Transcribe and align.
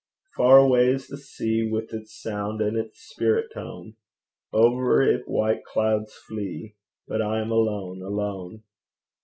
Far 0.35 0.57
away 0.57 0.87
is 0.87 1.07
the 1.07 1.15
sea, 1.17 1.69
With 1.71 1.93
its 1.93 2.19
sound 2.19 2.59
and 2.59 2.75
its 2.75 3.01
spirit 3.07 3.51
tone: 3.53 3.97
Over 4.51 5.03
it 5.03 5.27
white 5.27 5.63
clouds 5.63 6.15
flee, 6.15 6.75
But 7.07 7.21
I 7.21 7.39
am 7.39 7.51
alone, 7.51 8.01
alone. 8.01 8.63